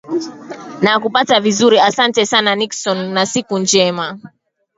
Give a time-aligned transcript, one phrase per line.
[0.83, 4.19] nakupata vizuri asante sana nickson na siku njema